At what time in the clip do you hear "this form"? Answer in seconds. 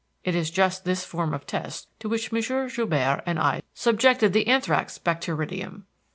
0.83-1.31